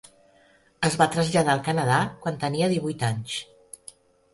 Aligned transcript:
Es 0.89 0.97
va 1.01 1.07
traslladar 1.17 1.55
al 1.57 1.63
Canadà 1.69 2.01
quan 2.25 2.43
tenia 2.49 2.75
divuit 2.77 3.11
anys. 3.15 3.41